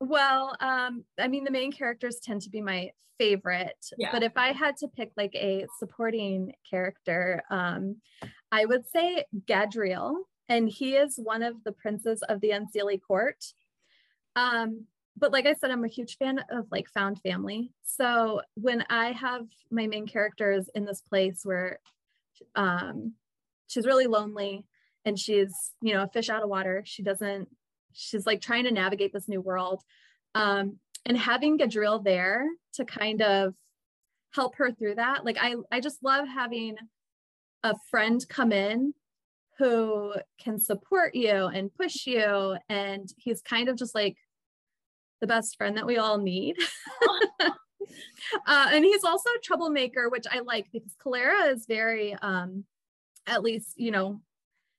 Well, 0.00 0.56
um, 0.60 1.04
I 1.18 1.28
mean, 1.28 1.44
the 1.44 1.50
main 1.50 1.70
characters 1.70 2.20
tend 2.22 2.40
to 2.42 2.50
be 2.50 2.62
my 2.62 2.90
favorite, 3.18 3.84
yeah. 3.98 4.08
but 4.10 4.22
if 4.22 4.32
I 4.34 4.52
had 4.52 4.78
to 4.78 4.88
pick 4.88 5.10
like 5.14 5.34
a 5.34 5.66
supporting 5.78 6.54
character, 6.68 7.42
um, 7.50 7.96
I 8.52 8.64
would 8.64 8.88
say 8.88 9.24
Gadriel, 9.46 10.14
and 10.48 10.68
he 10.68 10.96
is 10.96 11.18
one 11.22 11.42
of 11.42 11.62
the 11.64 11.72
princes 11.72 12.22
of 12.28 12.40
the 12.40 12.50
Unseelie 12.50 13.00
court. 13.00 13.44
Um, 14.36 14.86
but 15.16 15.32
like 15.32 15.46
I 15.46 15.54
said, 15.54 15.70
I'm 15.70 15.84
a 15.84 15.88
huge 15.88 16.16
fan 16.18 16.42
of 16.50 16.66
like 16.70 16.88
found 16.88 17.20
family. 17.20 17.72
So 17.82 18.40
when 18.54 18.84
I 18.88 19.12
have 19.12 19.46
my 19.70 19.86
main 19.86 20.06
characters 20.06 20.68
in 20.74 20.84
this 20.84 21.02
place 21.02 21.40
where 21.44 21.78
um, 22.56 23.12
she's 23.66 23.86
really 23.86 24.06
lonely 24.06 24.64
and 25.04 25.18
she's, 25.18 25.52
you 25.82 25.92
know, 25.92 26.04
a 26.04 26.08
fish 26.08 26.30
out 26.30 26.42
of 26.42 26.48
water, 26.48 26.82
she 26.86 27.02
doesn't 27.02 27.48
she's 27.92 28.26
like 28.26 28.40
trying 28.40 28.64
to 28.64 28.70
navigate 28.70 29.12
this 29.12 29.28
new 29.28 29.40
world. 29.40 29.82
Um, 30.34 30.78
and 31.06 31.16
having 31.16 31.58
Gadriel 31.58 32.02
there 32.04 32.46
to 32.74 32.84
kind 32.84 33.22
of 33.22 33.54
help 34.32 34.56
her 34.56 34.70
through 34.70 34.96
that. 34.96 35.24
Like 35.24 35.38
I, 35.40 35.56
I 35.72 35.80
just 35.80 36.02
love 36.02 36.28
having 36.28 36.76
a 37.62 37.74
friend 37.90 38.26
come 38.28 38.52
in 38.52 38.94
who 39.58 40.14
can 40.42 40.58
support 40.58 41.14
you 41.14 41.46
and 41.46 41.74
push 41.74 42.06
you. 42.06 42.56
And 42.68 43.08
he's 43.18 43.42
kind 43.42 43.68
of 43.68 43.76
just 43.76 43.94
like 43.94 44.16
the 45.20 45.26
best 45.26 45.56
friend 45.56 45.76
that 45.76 45.86
we 45.86 45.98
all 45.98 46.18
need. 46.18 46.56
uh, 47.40 47.50
and 48.46 48.84
he's 48.84 49.04
also 49.04 49.28
a 49.28 49.42
troublemaker, 49.42 50.08
which 50.08 50.24
I 50.30 50.40
like 50.40 50.66
because 50.72 50.94
Kelera 51.04 51.52
is 51.52 51.66
very, 51.66 52.14
um, 52.22 52.64
at 53.26 53.42
least, 53.42 53.74
you 53.76 53.90
know, 53.90 54.22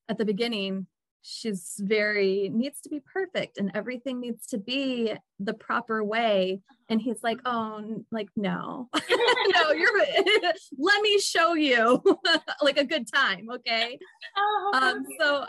at 0.10 0.18
the 0.18 0.26
beginning, 0.26 0.88
she's 1.22 1.76
very 1.80 2.50
needs 2.54 2.82
to 2.82 2.90
be 2.90 3.00
perfect 3.00 3.58
and 3.58 3.72
everything 3.74 4.20
needs 4.20 4.48
to 4.48 4.58
be 4.58 5.14
the 5.40 5.54
proper 5.54 6.04
way. 6.04 6.62
And 6.90 7.02
he's 7.02 7.24
like 7.24 7.40
oh 7.46 8.04
like 8.12 8.30
no 8.36 8.90
no 8.94 9.72
you're 9.72 10.06
let 10.78 11.02
me 11.02 11.20
show 11.20 11.54
you 11.54 12.02
like 12.62 12.78
a 12.78 12.84
good 12.84 13.08
time 13.12 13.48
okay? 13.52 13.98
Oh, 14.36 14.72
um 14.74 15.06
so 15.20 15.46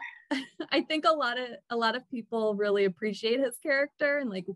i 0.70 0.80
think 0.80 1.04
a 1.04 1.12
lot 1.12 1.38
of 1.38 1.48
a 1.68 1.76
lot 1.76 1.94
of 1.94 2.08
people 2.10 2.54
really 2.54 2.86
appreciate 2.86 3.38
his 3.38 3.58
character 3.58 4.16
and 4.16 4.30
like 4.30 4.46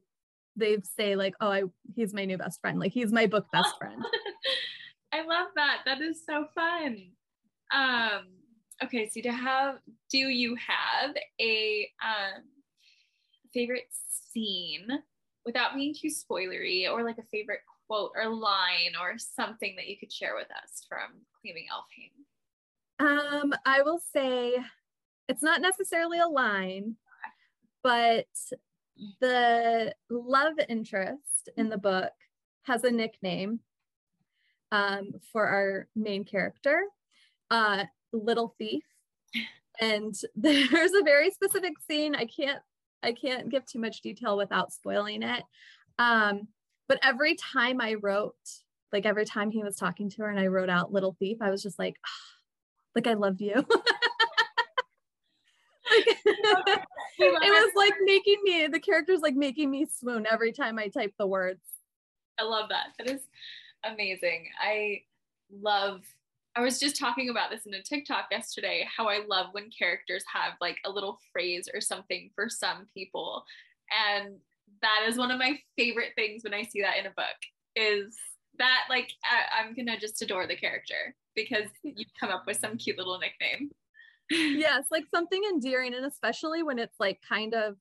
they 0.57 0.79
say 0.97 1.17
like 1.17 1.35
oh 1.43 1.51
i 1.51 1.65
he's 1.95 2.15
my 2.15 2.25
new 2.25 2.39
best 2.39 2.63
friend 2.63 2.79
like 2.79 2.93
he's 2.93 3.13
my 3.13 3.27
book 3.27 3.47
best 3.53 3.77
friend. 3.79 4.03
I 5.13 5.23
love 5.25 5.49
that. 5.57 5.83
That 5.87 6.01
is 6.01 6.23
so 6.27 6.47
fun. 6.55 7.09
Um 7.73 8.27
okay 8.83 9.09
so 9.09 9.21
to 9.21 9.33
have 9.33 9.77
do 10.11 10.19
you 10.19 10.57
have 10.57 11.15
a 11.41 11.89
um 12.03 12.43
favorite 13.53 13.89
scene 13.91 14.89
without 15.45 15.75
being 15.75 15.95
too 15.95 16.09
spoilery 16.09 16.91
or 16.91 17.05
like 17.05 17.19
a 17.19 17.23
favorite 17.33 17.61
quote 17.87 18.11
or 18.17 18.29
line 18.29 18.93
or 19.01 19.15
something 19.17 19.75
that 19.77 19.87
you 19.87 19.97
could 19.99 20.13
share 20.13 20.35
with 20.35 20.49
us 20.51 20.85
from 20.89 21.21
claiming 21.41 21.67
Elfhame? 21.73 22.25
um 22.99 23.55
i 23.65 23.83
will 23.83 24.01
say 24.13 24.57
it's 25.29 25.43
not 25.43 25.61
necessarily 25.61 26.19
a 26.19 26.27
line 26.27 26.97
but 27.83 28.27
the 29.21 29.95
love 30.11 30.55
interest 30.69 31.49
in 31.57 31.69
the 31.69 31.79
book 31.79 32.13
has 32.63 32.83
a 32.85 32.91
nickname 32.91 33.61
um, 34.73 35.13
for 35.33 35.47
our 35.47 35.89
main 35.95 36.25
character 36.25 36.83
uh, 37.51 37.85
little 38.13 38.55
thief. 38.59 38.85
And 39.81 40.15
there's 40.37 40.93
a 40.93 41.03
very 41.05 41.31
specific 41.31 41.75
scene. 41.89 42.15
I 42.15 42.27
can't 42.27 42.61
i 43.03 43.13
can't 43.13 43.51
give 43.51 43.65
too 43.67 43.79
much 43.79 44.01
detail 44.01 44.37
without 44.37 44.73
spoiling 44.73 45.23
it. 45.23 45.43
Um 45.99 46.49
but 46.89 46.99
every 47.03 47.35
time 47.35 47.81
i 47.81 47.95
wrote 47.95 48.35
like 48.93 49.07
every 49.07 49.25
time 49.25 49.51
he 49.51 49.63
was 49.63 49.77
talking 49.77 50.09
to 50.11 50.23
her 50.23 50.31
and 50.31 50.39
i 50.39 50.47
wrote 50.47 50.71
out 50.71 50.93
little 50.93 51.17
thief 51.19 51.39
i 51.41 51.51
was 51.51 51.63
just 51.63 51.79
like 51.79 51.97
oh, 52.07 52.29
like 52.95 53.07
i 53.07 53.15
love 53.15 53.41
you. 53.41 53.55
It 57.19 57.33
was 57.51 57.73
like 57.75 57.95
making 58.05 58.37
me 58.43 58.67
the 58.67 58.79
characters 58.79 59.21
like 59.21 59.35
making 59.35 59.71
me 59.71 59.87
swoon 59.87 60.27
every 60.31 60.53
time 60.53 60.79
i 60.79 60.89
type 60.89 61.15
the 61.19 61.27
words. 61.27 61.63
I 62.39 62.43
love 62.43 62.69
that. 62.69 62.89
That 62.99 63.09
is 63.09 63.23
amazing. 63.85 64.49
I 64.61 65.03
love 65.51 66.03
I 66.57 66.63
was 66.63 66.81
just 66.81 66.99
talking 66.99 67.29
about 67.29 67.51
this 67.51 67.67
in 67.67 67.75
a 67.75 67.83
TikTok 67.83 68.27
yesterday 68.31 68.87
how 68.97 69.09
I 69.09 69.21
love 69.29 69.49
when 69.53 69.69
characters 69.77 70.25
have 70.33 70.55
like 70.61 70.79
a 70.87 70.91
little 70.91 71.19
phrase 71.33 71.69
or 71.73 71.81
something 71.83 72.31
for 72.35 72.49
some 72.49 72.87
people. 72.95 73.45
And 74.11 74.37
that 74.81 75.05
is 75.07 75.19
one 75.19 75.31
of 75.31 75.39
my 75.39 75.59
favorite 75.77 76.13
things 76.17 76.43
when 76.45 76.55
I 76.55 76.63
see 76.63 76.81
that 76.81 76.97
in 76.99 77.07
a 77.07 77.11
book 77.11 77.37
is 77.77 78.17
that 78.59 78.85
like 78.89 79.13
I, 79.23 79.61
am 79.61 79.75
gonna 79.75 79.99
just 79.99 80.23
adore 80.23 80.47
the 80.47 80.57
character 80.57 81.15
because 81.35 81.69
you 81.83 82.05
come 82.19 82.31
up 82.31 82.45
with 82.47 82.59
some 82.59 82.79
cute 82.79 82.99
little 82.99 83.19
nickname. 83.19 83.71
yes, 84.31 84.87
like 84.91 85.05
something 85.15 85.41
endearing, 85.45 85.95
and 85.95 86.05
especially 86.05 86.63
when 86.63 86.79
it's 86.79 86.99
like 86.99 87.21
kind 87.27 87.55
of 87.55 87.77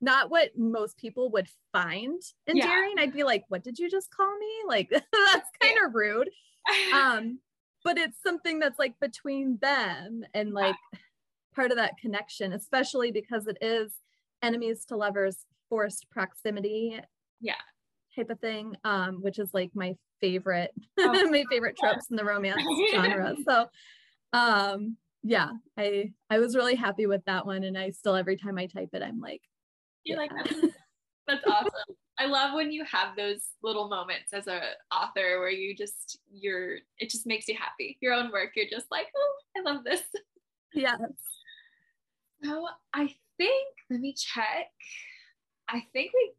not 0.00 0.30
what 0.30 0.56
most 0.56 0.96
people 0.96 1.30
would 1.32 1.48
find 1.72 2.22
endearing. 2.48 2.94
Yeah. 2.96 3.02
I'd 3.02 3.12
be 3.12 3.24
like, 3.24 3.44
"What 3.48 3.62
did 3.62 3.78
you 3.78 3.90
just 3.90 4.10
call 4.10 4.38
me?" 4.38 4.52
Like 4.66 4.88
that's 4.90 5.50
kind 5.60 5.78
of 5.84 5.94
rude. 5.94 6.30
Um, 6.94 7.38
but 7.84 7.98
it's 7.98 8.18
something 8.22 8.58
that's 8.58 8.78
like 8.78 8.98
between 8.98 9.58
them 9.60 10.24
and 10.32 10.52
like 10.52 10.74
part 11.54 11.70
of 11.70 11.76
that 11.76 11.98
connection, 11.98 12.52
especially 12.52 13.12
because 13.12 13.46
it 13.46 13.58
is 13.60 13.92
enemies 14.42 14.84
to 14.86 14.96
lovers 14.96 15.44
forced 15.68 16.10
proximity. 16.10 16.98
Yeah. 17.40 17.54
Type 18.16 18.30
of 18.30 18.40
thing, 18.40 18.76
um, 18.84 19.22
which 19.22 19.38
is 19.38 19.50
like 19.52 19.70
my 19.74 19.94
favorite, 20.20 20.72
oh. 20.98 21.30
my 21.30 21.44
favorite 21.50 21.76
tropes 21.78 22.06
in 22.10 22.16
the 22.16 22.24
romance 22.24 22.62
genre. 22.90 23.34
So, 23.46 23.66
um, 24.32 24.96
yeah, 25.22 25.50
I 25.78 26.12
I 26.30 26.38
was 26.38 26.54
really 26.54 26.74
happy 26.74 27.06
with 27.06 27.24
that 27.24 27.46
one, 27.46 27.64
and 27.64 27.78
I 27.78 27.90
still 27.90 28.14
every 28.14 28.36
time 28.36 28.58
I 28.58 28.66
type 28.66 28.90
it, 28.92 29.02
I'm 29.02 29.20
like, 29.20 29.40
you 30.04 30.14
yeah. 30.14 30.20
like 30.20 30.30
that? 30.30 30.70
That's 31.26 31.44
awesome. 31.46 31.96
I 32.18 32.26
love 32.26 32.54
when 32.54 32.70
you 32.70 32.84
have 32.84 33.16
those 33.16 33.40
little 33.62 33.88
moments 33.88 34.32
as 34.32 34.46
a 34.46 34.60
author 34.92 35.40
where 35.40 35.50
you 35.50 35.74
just 35.74 36.18
you're 36.32 36.76
it 36.98 37.10
just 37.10 37.26
makes 37.26 37.48
you 37.48 37.56
happy. 37.56 37.98
Your 38.00 38.14
own 38.14 38.30
work, 38.30 38.50
you're 38.54 38.70
just 38.70 38.86
like, 38.90 39.06
oh, 39.16 39.34
I 39.56 39.60
love 39.62 39.84
this. 39.84 40.02
Yes. 40.74 40.98
So 42.42 42.66
I 42.92 43.14
think 43.36 43.74
let 43.90 44.00
me 44.00 44.12
check. 44.12 44.66
I 45.68 45.84
think 45.92 46.12
we 46.12 46.32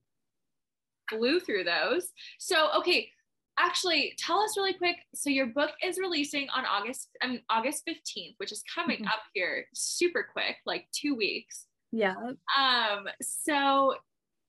flew 1.09 1.39
through 1.39 1.63
those. 1.63 2.09
So 2.37 2.69
okay, 2.79 3.09
actually 3.57 4.13
tell 4.17 4.39
us 4.39 4.57
really 4.57 4.73
quick. 4.73 4.97
So 5.13 5.29
your 5.29 5.47
book 5.47 5.71
is 5.83 5.97
releasing 5.97 6.47
on 6.55 6.65
August, 6.65 7.09
I 7.21 7.27
mean 7.27 7.41
August 7.49 7.87
15th, 7.87 8.35
which 8.37 8.51
is 8.51 8.63
coming 8.73 8.97
mm-hmm. 8.97 9.07
up 9.07 9.21
here 9.33 9.65
super 9.73 10.27
quick, 10.31 10.57
like 10.65 10.87
two 10.91 11.15
weeks. 11.15 11.65
Yeah. 11.91 12.15
Um, 12.57 13.07
so 13.21 13.95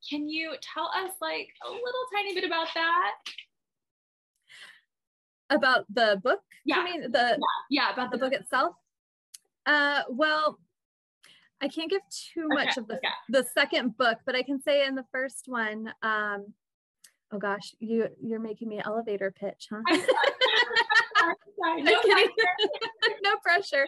can 0.08 0.28
you 0.28 0.54
tell 0.60 0.90
us 0.96 1.12
like 1.20 1.48
a 1.66 1.70
little 1.70 2.06
tiny 2.14 2.34
bit 2.34 2.44
about 2.44 2.68
that? 2.74 3.12
About 5.50 5.84
the 5.92 6.20
book? 6.22 6.40
Yeah. 6.64 6.78
I 6.78 6.84
mean 6.84 7.10
the 7.12 7.38
yeah, 7.70 7.88
yeah 7.88 7.92
about 7.92 8.10
the, 8.10 8.18
book, 8.18 8.32
itself? 8.32 8.74
Uh 9.64 10.02
well, 10.08 10.58
I 11.60 11.68
can't 11.68 11.90
give 11.90 12.02
too 12.10 12.48
much 12.48 12.70
okay, 12.70 12.80
of 12.80 12.88
the 12.88 12.96
okay. 12.96 13.08
the 13.28 13.44
second 13.54 13.96
book, 13.96 14.18
but 14.26 14.34
I 14.34 14.42
can 14.42 14.60
say 14.60 14.86
in 14.86 14.94
the 14.94 15.04
first 15.12 15.44
one, 15.46 15.92
um, 16.02 16.52
oh 17.32 17.38
gosh, 17.38 17.74
you 17.78 18.08
you're 18.20 18.40
making 18.40 18.68
me 18.68 18.80
elevator 18.84 19.32
pitch, 19.32 19.68
huh? 19.70 19.82
Sorry, 21.58 21.82
no, 21.82 22.00
pressure. 22.00 22.30
no 23.22 23.36
pressure. 23.42 23.86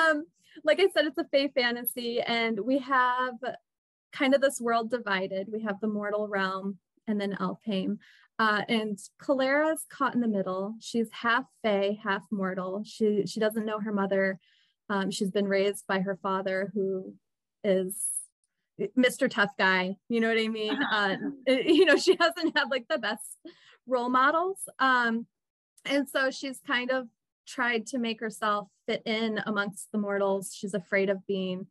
Um, 0.00 0.24
like 0.64 0.80
I 0.80 0.88
said, 0.92 1.06
it's 1.06 1.18
a 1.18 1.24
fae 1.24 1.50
fantasy, 1.54 2.20
and 2.20 2.58
we 2.58 2.78
have 2.78 3.34
kind 4.12 4.34
of 4.34 4.40
this 4.40 4.60
world 4.60 4.90
divided. 4.90 5.48
We 5.52 5.62
have 5.62 5.80
the 5.80 5.88
mortal 5.88 6.28
realm 6.28 6.78
and 7.06 7.20
then 7.20 7.36
Elfhame. 7.40 7.98
Uh, 8.38 8.62
and 8.68 8.98
Kelera's 9.20 9.84
caught 9.90 10.14
in 10.14 10.20
the 10.20 10.28
middle. 10.28 10.76
She's 10.80 11.08
half 11.10 11.44
fae, 11.62 11.98
half 12.02 12.22
mortal. 12.30 12.82
She 12.84 13.24
she 13.26 13.40
doesn't 13.40 13.66
know 13.66 13.80
her 13.80 13.92
mother. 13.92 14.38
Um, 14.88 15.10
she's 15.10 15.30
been 15.30 15.48
raised 15.48 15.86
by 15.88 16.00
her 16.00 16.16
father, 16.22 16.70
who 16.72 17.14
is 17.64 17.96
Mr. 18.96 19.28
Tough 19.28 19.50
Guy. 19.58 19.96
You 20.08 20.20
know 20.20 20.28
what 20.28 20.38
I 20.38 20.48
mean? 20.48 20.78
Uh, 20.92 21.16
you 21.46 21.84
know, 21.84 21.96
she 21.96 22.16
hasn't 22.18 22.56
had 22.56 22.70
like 22.70 22.86
the 22.88 22.98
best 22.98 23.38
role 23.86 24.08
models. 24.08 24.58
Um, 24.78 25.26
and 25.84 26.08
so 26.08 26.30
she's 26.30 26.60
kind 26.66 26.90
of 26.90 27.08
tried 27.46 27.86
to 27.86 27.98
make 27.98 28.20
herself 28.20 28.68
fit 28.86 29.02
in 29.04 29.40
amongst 29.46 29.90
the 29.92 29.98
mortals. 29.98 30.54
She's 30.54 30.74
afraid 30.74 31.10
of 31.10 31.26
being 31.26 31.66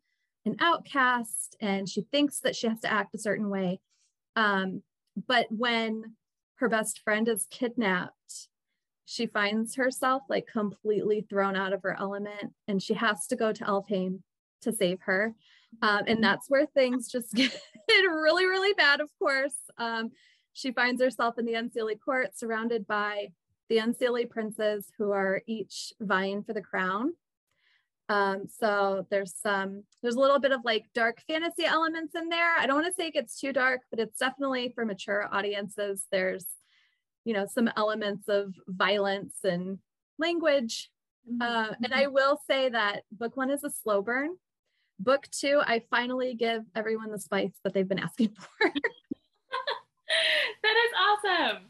an 0.47 0.57
outcast 0.59 1.55
and 1.61 1.87
she 1.87 2.01
thinks 2.11 2.39
that 2.39 2.55
she 2.55 2.67
has 2.67 2.79
to 2.81 2.91
act 2.91 3.13
a 3.13 3.19
certain 3.19 3.49
way. 3.49 3.79
Um, 4.35 4.81
but 5.27 5.47
when 5.49 6.15
her 6.55 6.69
best 6.69 7.01
friend 7.03 7.27
is 7.27 7.47
kidnapped, 7.49 8.49
she 9.05 9.25
finds 9.25 9.75
herself 9.75 10.23
like 10.29 10.47
completely 10.47 11.25
thrown 11.29 11.55
out 11.55 11.73
of 11.73 11.81
her 11.83 11.95
element 11.97 12.53
and 12.67 12.81
she 12.81 12.93
has 12.93 13.27
to 13.27 13.35
go 13.35 13.53
to 13.53 13.63
Elfhame 13.63 14.19
to 14.61 14.73
save 14.73 14.99
her. 15.01 15.33
Um, 15.81 16.01
and 16.07 16.23
that's 16.23 16.49
where 16.49 16.65
things 16.65 17.09
just 17.09 17.33
get 17.35 17.51
really, 17.87 18.45
really 18.45 18.73
bad, 18.73 18.99
of 18.99 19.09
course. 19.19 19.55
Um, 19.77 20.11
she 20.53 20.71
finds 20.71 21.01
herself 21.01 21.37
in 21.37 21.45
the 21.45 21.53
Unseelie 21.53 21.99
court 21.99 22.37
surrounded 22.37 22.87
by 22.87 23.27
the 23.69 23.77
Unseelie 23.77 24.29
princes 24.29 24.91
who 24.97 25.11
are 25.11 25.41
each 25.45 25.93
vying 25.99 26.43
for 26.43 26.53
the 26.53 26.61
crown. 26.61 27.13
Um, 28.09 28.47
so 28.47 29.05
there's 29.09 29.33
some, 29.35 29.83
there's 30.01 30.15
a 30.15 30.19
little 30.19 30.39
bit 30.39 30.51
of 30.51 30.61
like 30.63 30.85
dark 30.93 31.21
fantasy 31.27 31.65
elements 31.65 32.15
in 32.15 32.29
there. 32.29 32.55
I 32.57 32.65
don't 32.65 32.81
want 32.81 32.87
to 32.87 32.93
say 32.93 33.07
it 33.07 33.13
gets 33.13 33.39
too 33.39 33.51
dark, 33.51 33.81
but 33.89 33.99
it's 33.99 34.19
definitely 34.19 34.71
for 34.73 34.85
mature 34.85 35.27
audiences. 35.31 36.05
There's, 36.11 36.45
you 37.25 37.33
know, 37.33 37.45
some 37.45 37.69
elements 37.75 38.29
of 38.29 38.53
violence 38.67 39.35
and 39.43 39.79
language. 40.17 40.89
Mm-hmm. 41.29 41.41
Uh, 41.41 41.73
and 41.83 41.93
I 41.93 42.07
will 42.07 42.39
say 42.49 42.69
that 42.69 43.03
book 43.11 43.35
one 43.35 43.49
is 43.49 43.63
a 43.63 43.69
slow 43.69 44.01
burn. 44.01 44.37
Book 44.99 45.27
two, 45.31 45.61
I 45.63 45.83
finally 45.89 46.33
give 46.33 46.63
everyone 46.75 47.11
the 47.11 47.19
spice 47.19 47.53
that 47.63 47.73
they've 47.73 47.87
been 47.87 47.99
asking 47.99 48.29
for. 48.39 48.71
that 50.63 50.75
is 50.85 50.91
awesome. 50.97 51.63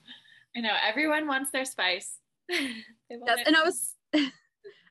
I 0.56 0.60
know 0.62 0.74
everyone 0.88 1.28
wants 1.28 1.50
their 1.52 1.66
spice. 1.66 2.20
yes, 2.50 2.72
it. 3.10 3.48
and 3.48 3.56
I 3.56 3.64
was 3.64 3.94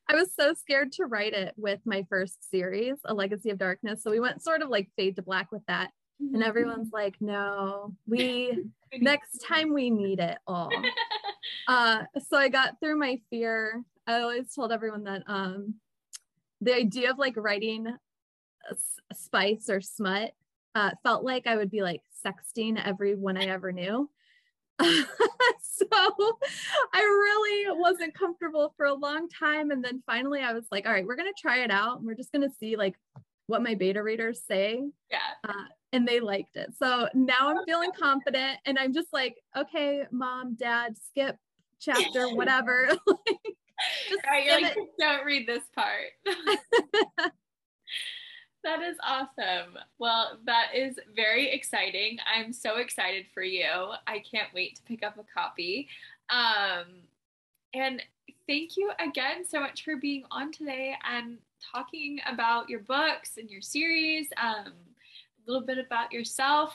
I 0.09 0.15
was 0.15 0.29
so 0.39 0.55
scared 0.55 0.93
to 0.93 1.07
write 1.07 1.33
it 1.33 1.55
with 1.57 1.81
my 1.85 2.07
first 2.09 2.49
series, 2.51 2.97
A 3.05 3.15
Legacy 3.15 3.51
of 3.51 3.59
Darkness. 3.59 4.03
So 4.03 4.11
we 4.11 4.21
went 4.21 4.43
sort 4.43 4.63
of 4.63 4.69
like 4.69 4.91
fade 4.97 5.17
to 5.17 5.23
black 5.23 5.51
with 5.51 5.63
that. 5.67 5.91
and 6.21 6.33
mm-hmm. 6.33 6.43
everyone's 6.43 6.93
like 6.93 7.15
no 7.21 7.93
we 8.07 8.65
next 9.01 9.45
time 9.47 9.75
we 9.75 9.91
need 9.91 10.19
it 10.19 10.39
all 10.47 10.71
uh 11.69 12.05
so 12.27 12.39
i 12.39 12.49
got 12.49 12.81
through 12.81 12.97
my 12.97 13.21
fear 13.29 13.83
i 14.07 14.21
always 14.23 14.51
told 14.55 14.73
everyone 14.73 15.05
that 15.05 15.23
um 15.27 15.75
the 16.63 16.75
idea 16.75 17.11
of 17.11 17.19
like 17.19 17.35
writing 17.37 17.87
spice 19.13 19.69
or 19.69 19.81
smut 19.81 20.33
uh, 20.75 20.91
felt 21.03 21.25
like 21.25 21.47
I 21.47 21.57
would 21.57 21.71
be 21.71 21.83
like 21.83 22.03
sexting 22.25 22.81
everyone 22.85 23.39
I 23.39 23.47
ever 23.47 23.73
knew. 23.73 24.11
so 24.80 25.87
I 26.92 27.00
really 27.00 27.78
wasn't 27.78 28.14
comfortable 28.14 28.75
for 28.76 28.87
a 28.87 28.95
long 28.95 29.28
time. 29.28 29.71
And 29.71 29.85
then 29.85 30.02
finally 30.06 30.40
I 30.40 30.52
was 30.52 30.64
like, 30.71 30.87
all 30.87 30.92
right, 30.92 31.06
we're 31.06 31.16
going 31.16 31.33
to 31.33 31.40
try 31.40 31.61
it 31.61 31.71
out. 31.71 31.99
And 31.99 32.06
we're 32.06 32.14
just 32.14 32.33
going 32.33 32.49
to 32.49 32.54
see 32.59 32.76
like 32.76 32.95
what 33.47 33.62
my 33.62 33.75
beta 33.75 34.02
readers 34.02 34.42
say. 34.47 34.83
Yeah. 35.11 35.18
Uh, 35.49 35.64
and 35.92 36.06
they 36.06 36.21
liked 36.21 36.56
it. 36.56 36.71
So 36.78 37.09
now 37.14 37.49
I'm 37.49 37.64
feeling 37.64 37.90
confident 37.99 38.59
and 38.66 38.78
I'm 38.78 38.92
just 38.92 39.09
like, 39.12 39.37
okay, 39.56 40.02
mom, 40.11 40.56
dad, 40.59 40.97
skip 40.99 41.37
chapter, 41.80 42.28
whatever. 42.35 42.88
like, 43.06 43.56
just 44.09 44.23
right, 44.26 44.45
you're 44.45 44.61
like, 44.61 44.76
don't 44.99 45.25
read 45.25 45.47
this 45.47 45.62
part. 45.75 47.30
That 48.66 48.82
is 48.82 48.96
awesome. 49.00 49.78
Well, 50.00 50.38
that 50.44 50.75
is 50.75 50.99
very 51.14 51.52
exciting. 51.52 52.18
I'm 52.26 52.52
so 52.52 52.78
excited 52.78 53.26
for 53.32 53.44
you. 53.44 53.92
I 54.08 54.18
can't 54.18 54.52
wait 54.52 54.75
to 54.75 54.82
pick 54.82 55.04
up 55.04 55.16
a 55.18 55.25
copy. 55.32 55.87
Um, 56.30 56.87
and 57.75 58.02
thank 58.49 58.76
you 58.76 58.90
again 58.99 59.44
so 59.49 59.61
much 59.61 59.85
for 59.85 59.94
being 59.99 60.25
on 60.32 60.50
today 60.50 60.96
and 61.08 61.38
talking 61.73 62.18
about 62.28 62.68
your 62.68 62.80
books 62.80 63.37
and 63.37 63.49
your 63.49 63.61
series, 63.61 64.26
um, 64.37 64.73
a 64.73 65.46
little 65.46 65.64
bit 65.64 65.78
about 65.78 66.11
yourself. 66.11 66.75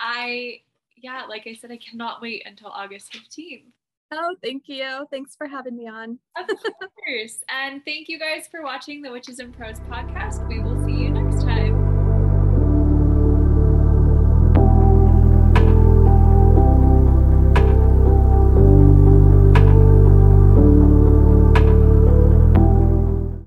I, 0.00 0.62
yeah, 0.96 1.22
like 1.28 1.46
I 1.46 1.54
said, 1.54 1.70
I 1.70 1.76
cannot 1.76 2.20
wait 2.20 2.42
until 2.46 2.70
August 2.70 3.12
15th. 3.12 3.62
Oh, 4.10 4.34
thank 4.42 4.64
you. 4.66 5.06
Thanks 5.12 5.36
for 5.36 5.46
having 5.46 5.76
me 5.76 5.86
on. 5.86 6.18
of 6.36 6.48
course. 6.48 7.44
And 7.48 7.84
thank 7.84 8.08
you 8.08 8.18
guys 8.18 8.48
for 8.50 8.62
watching 8.64 9.02
the 9.02 9.12
Witches 9.12 9.38
and 9.38 9.56
Prose 9.56 9.78
podcast. 9.80 10.48
We 10.48 10.58
will 10.58 10.77